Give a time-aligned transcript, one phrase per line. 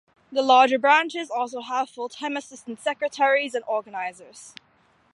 [0.31, 4.55] The larger branches also have full-time assistant secretaries and organisers.